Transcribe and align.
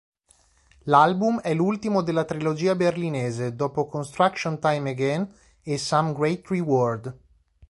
L'album 0.85 1.39
è 1.41 1.53
l'ultimo 1.53 2.01
della 2.01 2.23
Trilogia 2.23 2.73
Berlinese 2.73 3.55
dopo 3.55 3.85
"Construction 3.85 4.59
Time 4.59 4.89
Again" 4.89 5.31
e 5.61 5.77
"Some 5.77 6.13
Great 6.13 6.47
Reward". 6.47 7.15